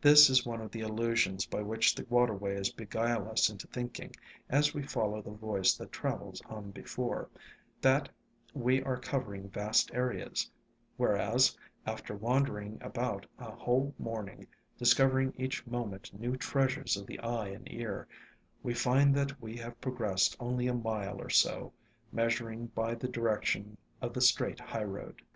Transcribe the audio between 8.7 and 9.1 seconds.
are